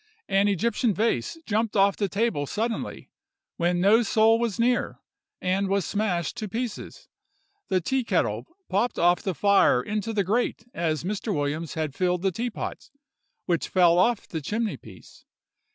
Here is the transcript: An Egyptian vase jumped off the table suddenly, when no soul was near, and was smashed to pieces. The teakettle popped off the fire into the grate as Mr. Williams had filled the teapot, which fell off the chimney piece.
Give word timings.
An 0.27 0.47
Egyptian 0.47 0.95
vase 0.95 1.37
jumped 1.45 1.75
off 1.75 1.95
the 1.95 2.09
table 2.09 2.47
suddenly, 2.47 3.11
when 3.57 3.79
no 3.79 4.01
soul 4.01 4.39
was 4.39 4.59
near, 4.59 4.97
and 5.39 5.67
was 5.69 5.85
smashed 5.85 6.35
to 6.37 6.49
pieces. 6.49 7.07
The 7.67 7.81
teakettle 7.81 8.47
popped 8.67 8.97
off 8.97 9.21
the 9.21 9.35
fire 9.35 9.79
into 9.79 10.11
the 10.11 10.23
grate 10.23 10.65
as 10.73 11.03
Mr. 11.03 11.31
Williams 11.31 11.75
had 11.75 11.93
filled 11.93 12.23
the 12.23 12.31
teapot, 12.31 12.89
which 13.45 13.67
fell 13.69 13.99
off 13.99 14.27
the 14.27 14.41
chimney 14.41 14.75
piece. 14.75 15.23